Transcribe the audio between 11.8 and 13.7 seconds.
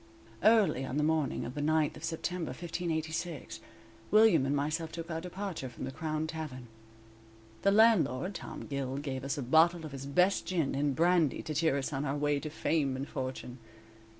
on our way to fame and fortune.